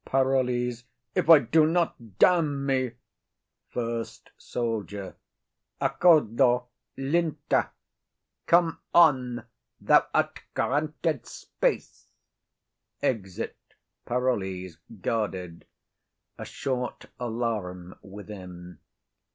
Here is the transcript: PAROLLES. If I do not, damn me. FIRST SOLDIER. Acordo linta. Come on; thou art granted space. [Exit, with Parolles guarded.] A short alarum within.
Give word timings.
PAROLLES. 0.03 0.83
If 1.13 1.29
I 1.29 1.37
do 1.37 1.67
not, 1.67 2.17
damn 2.17 2.65
me. 2.65 2.93
FIRST 3.69 4.31
SOLDIER. 4.35 5.15
Acordo 5.79 6.65
linta. 6.97 7.69
Come 8.47 8.79
on; 8.95 9.45
thou 9.79 10.07
art 10.11 10.41
granted 10.55 11.27
space. 11.27 12.07
[Exit, 13.03 13.55
with 13.69 13.75
Parolles 14.07 14.79
guarded.] 15.03 15.67
A 16.39 16.45
short 16.45 17.05
alarum 17.19 17.93
within. 18.01 18.79